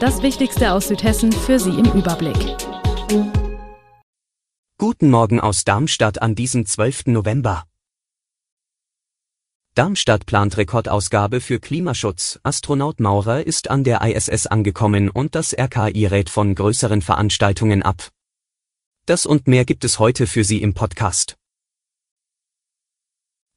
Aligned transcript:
Das 0.00 0.22
Wichtigste 0.22 0.74
aus 0.74 0.86
Südhessen 0.86 1.32
für 1.32 1.58
Sie 1.58 1.70
im 1.70 1.86
Überblick. 1.86 2.36
Guten 4.78 5.10
Morgen 5.10 5.40
aus 5.40 5.64
Darmstadt 5.64 6.22
an 6.22 6.36
diesem 6.36 6.66
12. 6.66 7.06
November. 7.06 7.64
Darmstadt 9.74 10.24
plant 10.24 10.56
Rekordausgabe 10.56 11.40
für 11.40 11.58
Klimaschutz. 11.58 12.38
Astronaut 12.44 13.00
Maurer 13.00 13.44
ist 13.44 13.70
an 13.70 13.82
der 13.82 14.00
ISS 14.02 14.46
angekommen 14.46 15.10
und 15.10 15.34
das 15.34 15.52
RKI 15.52 16.06
rät 16.06 16.30
von 16.30 16.54
größeren 16.54 17.02
Veranstaltungen 17.02 17.82
ab. 17.82 18.08
Das 19.06 19.26
und 19.26 19.48
mehr 19.48 19.64
gibt 19.64 19.82
es 19.82 19.98
heute 19.98 20.28
für 20.28 20.44
Sie 20.44 20.62
im 20.62 20.74
Podcast. 20.74 21.36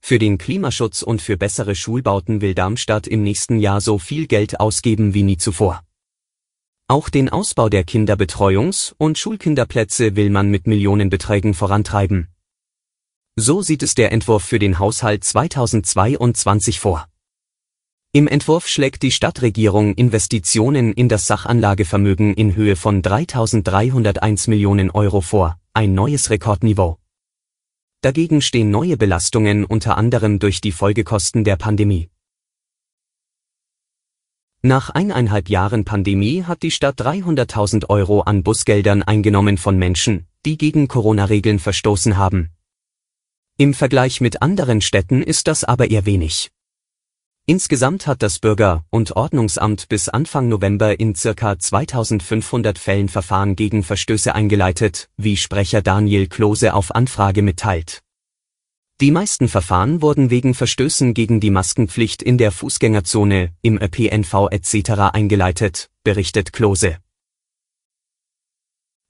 Für 0.00 0.20
den 0.20 0.38
Klimaschutz 0.38 1.02
und 1.02 1.20
für 1.20 1.36
bessere 1.36 1.74
Schulbauten 1.74 2.40
will 2.40 2.54
Darmstadt 2.54 3.08
im 3.08 3.24
nächsten 3.24 3.58
Jahr 3.58 3.80
so 3.80 3.98
viel 3.98 4.28
Geld 4.28 4.60
ausgeben 4.60 5.14
wie 5.14 5.24
nie 5.24 5.36
zuvor. 5.36 5.82
Auch 6.90 7.10
den 7.10 7.28
Ausbau 7.28 7.68
der 7.68 7.86
Kinderbetreuungs- 7.86 8.94
und 8.96 9.18
Schulkinderplätze 9.18 10.16
will 10.16 10.30
man 10.30 10.48
mit 10.48 10.66
Millionenbeträgen 10.66 11.52
vorantreiben. 11.52 12.28
So 13.36 13.60
sieht 13.60 13.82
es 13.82 13.94
der 13.94 14.10
Entwurf 14.10 14.42
für 14.42 14.58
den 14.58 14.78
Haushalt 14.78 15.22
2022 15.22 16.80
vor. 16.80 17.06
Im 18.12 18.26
Entwurf 18.26 18.66
schlägt 18.66 19.02
die 19.02 19.10
Stadtregierung 19.10 19.92
Investitionen 19.96 20.94
in 20.94 21.10
das 21.10 21.26
Sachanlagevermögen 21.26 22.32
in 22.32 22.56
Höhe 22.56 22.74
von 22.74 23.02
3.301 23.02 24.48
Millionen 24.48 24.90
Euro 24.90 25.20
vor, 25.20 25.60
ein 25.74 25.92
neues 25.92 26.30
Rekordniveau. 26.30 26.96
Dagegen 28.00 28.40
stehen 28.40 28.70
neue 28.70 28.96
Belastungen 28.96 29.66
unter 29.66 29.98
anderem 29.98 30.38
durch 30.38 30.62
die 30.62 30.72
Folgekosten 30.72 31.44
der 31.44 31.56
Pandemie. 31.56 32.08
Nach 34.62 34.90
eineinhalb 34.90 35.48
Jahren 35.48 35.84
Pandemie 35.84 36.42
hat 36.42 36.64
die 36.64 36.72
Stadt 36.72 37.00
300.000 37.00 37.88
Euro 37.90 38.22
an 38.22 38.42
Busgeldern 38.42 39.04
eingenommen 39.04 39.56
von 39.56 39.78
Menschen, 39.78 40.26
die 40.44 40.58
gegen 40.58 40.88
Corona-Regeln 40.88 41.60
verstoßen 41.60 42.16
haben. 42.16 42.50
Im 43.56 43.72
Vergleich 43.72 44.20
mit 44.20 44.42
anderen 44.42 44.80
Städten 44.80 45.22
ist 45.22 45.46
das 45.46 45.62
aber 45.62 45.90
eher 45.90 46.06
wenig. 46.06 46.50
Insgesamt 47.46 48.08
hat 48.08 48.20
das 48.20 48.40
Bürger- 48.40 48.84
und 48.90 49.12
Ordnungsamt 49.12 49.88
bis 49.88 50.08
Anfang 50.08 50.48
November 50.48 50.98
in 50.98 51.14
circa 51.14 51.56
2500 51.56 52.78
Fällen 52.78 53.08
Verfahren 53.08 53.54
gegen 53.54 53.84
Verstöße 53.84 54.34
eingeleitet, 54.34 55.08
wie 55.16 55.36
Sprecher 55.36 55.82
Daniel 55.82 56.26
Klose 56.26 56.74
auf 56.74 56.94
Anfrage 56.94 57.42
mitteilt. 57.42 58.02
Die 59.00 59.12
meisten 59.12 59.46
Verfahren 59.46 60.02
wurden 60.02 60.28
wegen 60.28 60.54
Verstößen 60.54 61.14
gegen 61.14 61.38
die 61.38 61.50
Maskenpflicht 61.50 62.20
in 62.20 62.36
der 62.36 62.50
Fußgängerzone, 62.50 63.52
im 63.62 63.80
ÖPNV 63.80 64.48
etc. 64.50 64.90
eingeleitet, 65.12 65.88
berichtet 66.02 66.52
Klose. 66.52 66.98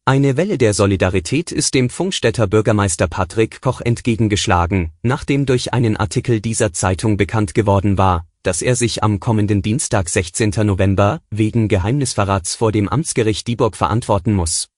Eine 0.04 0.36
Welle 0.36 0.58
der 0.58 0.74
Solidarität 0.74 1.52
ist 1.52 1.72
dem 1.72 1.88
Funkstädter 1.88 2.46
Bürgermeister 2.46 3.08
Patrick 3.08 3.62
Koch 3.62 3.80
entgegengeschlagen, 3.80 4.92
nachdem 5.02 5.46
durch 5.46 5.72
einen 5.72 5.96
Artikel 5.96 6.42
dieser 6.42 6.74
Zeitung 6.74 7.16
bekannt 7.16 7.54
geworden 7.54 7.96
war, 7.96 8.26
dass 8.42 8.60
er 8.60 8.76
sich 8.76 9.02
am 9.02 9.20
kommenden 9.20 9.62
Dienstag 9.62 10.10
16. 10.10 10.50
November 10.64 11.22
wegen 11.30 11.66
Geheimnisverrats 11.66 12.56
vor 12.56 12.72
dem 12.72 12.90
Amtsgericht 12.90 13.46
Dieburg 13.46 13.74
verantworten 13.74 14.34
muss. 14.34 14.68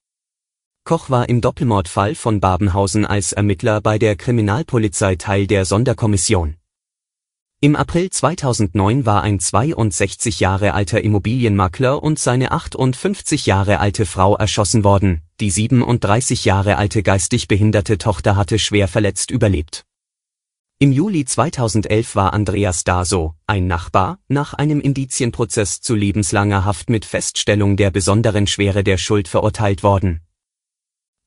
Koch 0.84 1.10
war 1.10 1.28
im 1.28 1.40
Doppelmordfall 1.40 2.14
von 2.14 2.40
Babenhausen 2.40 3.04
als 3.06 3.32
Ermittler 3.32 3.80
bei 3.80 3.98
der 3.98 4.16
Kriminalpolizei 4.16 5.16
Teil 5.16 5.46
der 5.46 5.64
Sonderkommission. 5.64 6.56
Im 7.60 7.76
April 7.76 8.08
2009 8.08 9.04
war 9.04 9.22
ein 9.22 9.38
62 9.38 10.40
Jahre 10.40 10.72
alter 10.72 11.02
Immobilienmakler 11.02 12.02
und 12.02 12.18
seine 12.18 12.52
58 12.52 13.44
Jahre 13.44 13.78
alte 13.78 14.06
Frau 14.06 14.34
erschossen 14.36 14.82
worden, 14.82 15.20
die 15.40 15.50
37 15.50 16.46
Jahre 16.46 16.76
alte 16.78 17.02
geistig 17.02 17.48
behinderte 17.48 17.98
Tochter 17.98 18.34
hatte 18.34 18.58
schwer 18.58 18.88
verletzt 18.88 19.30
überlebt. 19.30 19.84
Im 20.78 20.90
Juli 20.90 21.26
2011 21.26 22.16
war 22.16 22.32
Andreas 22.32 22.84
Daso, 22.84 23.34
ein 23.46 23.66
Nachbar, 23.66 24.18
nach 24.28 24.54
einem 24.54 24.80
Indizienprozess 24.80 25.82
zu 25.82 25.94
lebenslanger 25.94 26.64
Haft 26.64 26.88
mit 26.88 27.04
Feststellung 27.04 27.76
der 27.76 27.90
besonderen 27.90 28.46
Schwere 28.46 28.82
der 28.82 28.96
Schuld 28.96 29.28
verurteilt 29.28 29.82
worden 29.82 30.22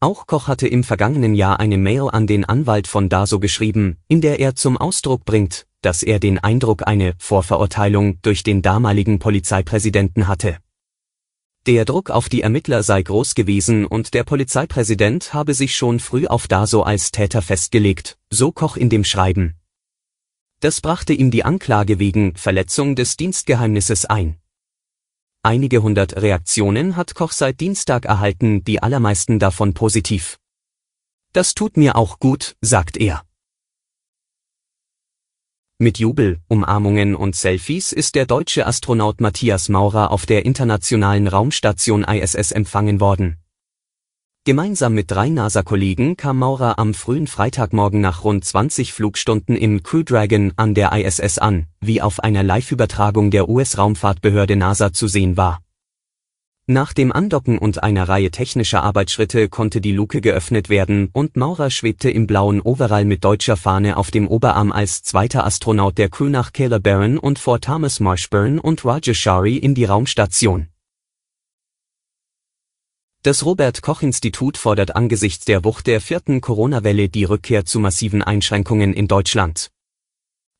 auch 0.04 0.28
Koch 0.28 0.48
hatte 0.48 0.68
im 0.68 0.84
vergangenen 0.84 1.34
Jahr 1.34 1.60
eine 1.60 1.78
Mail 1.78 2.10
an 2.12 2.28
den 2.28 2.46
Anwalt 2.46 2.88
von 2.88 3.10
Daso 3.10 3.40
geschrieben, 3.40 3.98
in 4.08 4.22
der 4.22 4.40
er 4.40 4.54
zum 4.54 4.78
Ausdruck 4.78 5.26
bringt, 5.26 5.66
dass 5.82 6.04
er 6.04 6.20
den 6.20 6.38
Eindruck 6.40 6.86
eine 6.86 7.14
Vorverurteilung 7.18 8.20
durch 8.22 8.44
den 8.44 8.62
damaligen 8.62 9.20
Polizeipräsidenten 9.20 10.28
hatte. 10.28 10.58
Der 11.66 11.86
Druck 11.86 12.10
auf 12.10 12.28
die 12.28 12.42
Ermittler 12.42 12.84
sei 12.84 13.02
groß 13.02 13.36
gewesen 13.36 13.86
und 13.86 14.14
der 14.14 14.26
Polizeipräsident 14.26 15.34
habe 15.34 15.54
sich 15.54 15.76
schon 15.76 16.02
früh 16.02 16.28
auf 16.28 16.50
Daso 16.50 16.84
als 16.84 17.12
Täter 17.12 17.42
festgelegt, 17.42 18.18
so 18.30 18.52
Koch 18.52 18.76
in 18.76 18.90
dem 18.90 19.06
Schreiben. 19.06 19.56
Das 20.60 20.82
brachte 20.82 21.14
ihm 21.14 21.32
die 21.32 21.46
Anklage 21.46 22.00
wegen 22.00 22.36
Verletzung 22.36 22.96
des 22.96 23.16
Dienstgeheimnisses 23.16 24.06
ein. 24.06 24.38
Einige 25.46 25.84
hundert 25.84 26.16
Reaktionen 26.22 26.96
hat 26.96 27.16
Koch 27.16 27.34
seit 27.34 27.60
Dienstag 27.60 28.06
erhalten, 28.06 28.64
die 28.64 28.82
allermeisten 28.82 29.40
davon 29.40 29.74
positiv. 29.74 30.40
Das 31.34 31.54
tut 31.54 31.76
mir 31.76 31.98
auch 31.98 32.20
gut, 32.20 32.56
sagt 32.62 32.96
er. 32.96 33.26
Mit 35.80 36.00
Jubel, 36.00 36.40
Umarmungen 36.48 37.14
und 37.14 37.36
Selfies 37.36 37.92
ist 37.92 38.16
der 38.16 38.26
deutsche 38.26 38.66
Astronaut 38.66 39.20
Matthias 39.20 39.68
Maurer 39.68 40.12
auf 40.12 40.26
der 40.26 40.46
internationalen 40.46 41.28
Raumstation 41.28 42.06
ISS 42.06 42.54
empfangen 42.54 43.02
worden. 43.02 43.43
Gemeinsam 44.46 44.94
mit 44.94 45.10
drei 45.10 45.30
NASA-Kollegen 45.30 46.18
kam 46.18 46.40
Maurer 46.40 46.78
am 46.78 46.94
frühen 46.94 47.28
Freitagmorgen 47.28 48.02
nach 48.02 48.26
rund 48.26 48.44
20 48.44 48.92
Flugstunden 48.92 49.56
im 49.56 49.84
Crew 49.84 50.04
Dragon 50.04 50.52
an 50.58 50.74
der 50.74 50.92
ISS 50.92 51.38
an, 51.38 51.68
wie 51.80 52.02
auf 52.02 52.20
einer 52.20 52.44
Live-Übertragung 52.44 53.32
der 53.32 53.48
US-Raumfahrtbehörde 53.48 54.58
NASA 54.58 54.92
zu 54.92 55.08
sehen 55.08 55.38
war. 55.38 55.62
Nach 56.68 56.92
dem 56.92 57.14
Andocken 57.14 57.58
und 57.58 57.84
einer 57.84 58.10
Reihe 58.10 58.32
technischer 58.32 58.84
Arbeitsschritte 58.84 59.48
konnte 59.48 59.80
die 59.80 59.94
Luke 59.94 60.20
geöffnet 60.20 60.68
werden 60.68 61.10
und 61.14 61.38
Maurer 61.38 61.70
schwebte 61.70 62.10
im 62.10 62.28
blauen 62.28 62.60
Overall 62.60 63.06
mit 63.06 63.24
deutscher 63.24 63.56
Fahne 63.56 63.96
auf 63.96 64.12
dem 64.12 64.28
Oberarm 64.28 64.74
als 64.74 65.04
zweiter 65.04 65.46
Astronaut 65.46 65.98
der 65.98 66.10
Crew 66.10 66.28
nach 66.28 66.52
Caleb 66.52 66.84
Barron 66.84 67.18
und 67.18 67.40
vor 67.40 67.62
Thomas 67.62 68.02
Marshburn 68.02 68.60
und 68.60 68.84
Roger 68.84 69.14
Shari 69.14 69.56
in 69.56 69.74
die 69.74 69.86
Raumstation. 69.86 70.68
Das 73.26 73.46
Robert 73.46 73.82
Koch 73.82 74.02
Institut 74.02 74.58
fordert 74.58 74.98
angesichts 74.98 75.46
der 75.46 75.64
Wucht 75.64 75.88
der 75.88 76.02
vierten 76.02 76.42
Corona-Welle 76.42 77.08
die 77.08 77.24
Rückkehr 77.24 77.64
zu 77.64 77.80
massiven 77.80 78.22
Einschränkungen 78.22 78.94
in 78.94 79.08
Deutschland. 79.08 79.72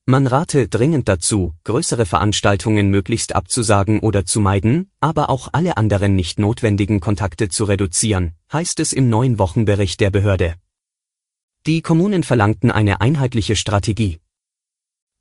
Man 0.06 0.28
rate 0.28 0.70
dringend 0.70 1.10
dazu, 1.10 1.54
größere 1.66 2.06
Veranstaltungen 2.06 2.90
möglichst 2.90 3.36
abzusagen 3.36 4.00
oder 4.00 4.26
zu 4.26 4.40
meiden, 4.40 4.90
aber 5.02 5.30
auch 5.30 5.50
alle 5.52 5.76
anderen 5.76 6.16
nicht 6.16 6.40
notwendigen 6.40 7.02
Kontakte 7.02 7.50
zu 7.50 7.66
reduzieren, 7.66 8.32
heißt 8.54 8.80
es 8.80 8.94
im 8.94 9.10
neuen 9.10 9.40
Wochenbericht 9.40 10.00
der 10.00 10.12
Behörde. 10.12 10.56
Die 11.68 11.82
Kommunen 11.82 12.24
verlangten 12.24 12.72
eine 12.72 13.02
einheitliche 13.02 13.58
Strategie. 13.58 14.22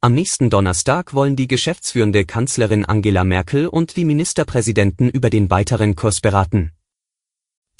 Am 0.00 0.14
nächsten 0.14 0.48
Donnerstag 0.48 1.12
wollen 1.12 1.34
die 1.34 1.48
geschäftsführende 1.48 2.24
Kanzlerin 2.24 2.84
Angela 2.84 3.24
Merkel 3.24 3.66
und 3.66 3.96
die 3.96 4.04
Ministerpräsidenten 4.04 5.08
über 5.08 5.28
den 5.28 5.50
weiteren 5.50 5.96
Kurs 5.96 6.20
beraten. 6.20 6.70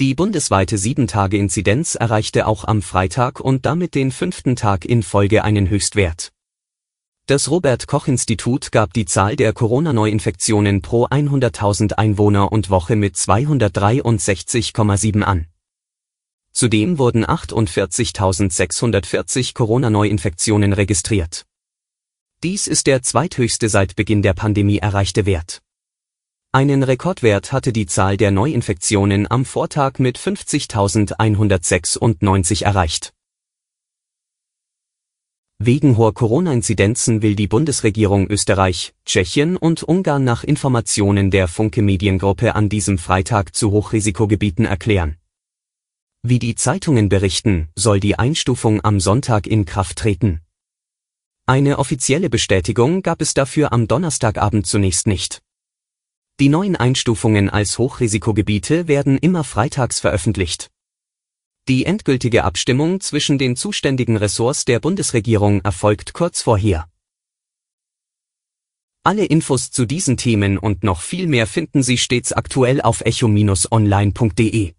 Die 0.02 0.14
bundesweite 0.16 0.74
7-Tage-Inzidenz 0.74 1.94
erreichte 1.94 2.48
auch 2.48 2.64
am 2.64 2.82
Freitag 2.82 3.38
und 3.38 3.66
damit 3.66 3.94
den 3.94 4.10
fünften 4.10 4.56
Tag 4.56 4.84
in 4.84 5.04
Folge 5.04 5.44
einen 5.44 5.70
Höchstwert. 5.70 6.32
Das 7.26 7.48
Robert 7.48 7.86
Koch 7.86 8.08
Institut 8.08 8.72
gab 8.72 8.92
die 8.94 9.04
Zahl 9.04 9.36
der 9.36 9.52
Corona-Neuinfektionen 9.52 10.82
pro 10.82 11.06
100.000 11.06 11.92
Einwohner 11.92 12.50
und 12.50 12.68
Woche 12.68 12.96
mit 12.96 13.14
263,7 13.14 15.22
an. 15.22 15.46
Zudem 16.50 16.98
wurden 16.98 17.24
48.640 17.24 19.54
Corona-Neuinfektionen 19.54 20.72
registriert. 20.72 21.46
Dies 22.42 22.66
ist 22.66 22.88
der 22.88 23.02
zweithöchste 23.02 23.68
seit 23.68 23.94
Beginn 23.94 24.22
der 24.22 24.34
Pandemie 24.34 24.78
erreichte 24.78 25.26
Wert. 25.26 25.62
Einen 26.54 26.82
Rekordwert 26.82 27.50
hatte 27.50 27.72
die 27.72 27.86
Zahl 27.86 28.18
der 28.18 28.30
Neuinfektionen 28.30 29.26
am 29.30 29.46
Vortag 29.46 29.98
mit 29.98 30.18
50.196 30.18 32.62
erreicht. 32.62 33.14
Wegen 35.58 35.96
hoher 35.96 36.12
Corona-Inzidenzen 36.12 37.22
will 37.22 37.36
die 37.36 37.46
Bundesregierung 37.46 38.28
Österreich, 38.28 38.92
Tschechien 39.06 39.56
und 39.56 39.82
Ungarn 39.82 40.24
nach 40.24 40.44
Informationen 40.44 41.30
der 41.30 41.48
Funke 41.48 41.80
Mediengruppe 41.80 42.54
an 42.54 42.68
diesem 42.68 42.98
Freitag 42.98 43.56
zu 43.56 43.70
Hochrisikogebieten 43.70 44.66
erklären. 44.66 45.16
Wie 46.22 46.38
die 46.38 46.54
Zeitungen 46.54 47.08
berichten, 47.08 47.70
soll 47.76 47.98
die 47.98 48.18
Einstufung 48.18 48.84
am 48.84 49.00
Sonntag 49.00 49.46
in 49.46 49.64
Kraft 49.64 49.96
treten. 49.96 50.42
Eine 51.46 51.78
offizielle 51.78 52.28
Bestätigung 52.28 53.00
gab 53.00 53.22
es 53.22 53.32
dafür 53.32 53.72
am 53.72 53.88
Donnerstagabend 53.88 54.66
zunächst 54.66 55.06
nicht. 55.06 55.41
Die 56.40 56.48
neuen 56.48 56.76
Einstufungen 56.76 57.50
als 57.50 57.78
Hochrisikogebiete 57.78 58.88
werden 58.88 59.18
immer 59.18 59.44
freitags 59.44 60.00
veröffentlicht. 60.00 60.70
Die 61.68 61.84
endgültige 61.84 62.42
Abstimmung 62.44 63.00
zwischen 63.00 63.38
den 63.38 63.54
zuständigen 63.54 64.16
Ressorts 64.16 64.64
der 64.64 64.80
Bundesregierung 64.80 65.60
erfolgt 65.60 66.12
kurz 66.12 66.42
vorher. 66.42 66.88
Alle 69.04 69.24
Infos 69.24 69.70
zu 69.70 69.84
diesen 69.84 70.16
Themen 70.16 70.58
und 70.58 70.84
noch 70.84 71.00
viel 71.00 71.26
mehr 71.26 71.46
finden 71.46 71.82
Sie 71.82 71.98
stets 71.98 72.32
aktuell 72.32 72.80
auf 72.80 73.02
echo-online.de. 73.02 74.72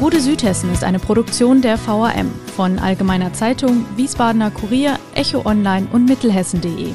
Gute 0.00 0.20
Südhessen 0.20 0.72
ist 0.72 0.82
eine 0.82 0.98
Produktion 0.98 1.62
der 1.62 1.78
VAM 1.78 2.32
von 2.56 2.78
Allgemeiner 2.78 3.32
Zeitung, 3.32 3.84
Wiesbadener 3.96 4.50
Kurier, 4.50 4.98
Echo 5.14 5.44
Online 5.44 5.86
und 5.92 6.06
Mittelhessen.de. 6.06 6.94